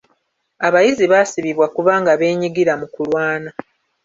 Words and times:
Abayizi 0.67 1.03
baasibibwa 1.11 1.65
kubanga 1.75 2.11
beenyigira 2.19 2.73
mu 2.81 2.87
kulwana. 2.93 3.49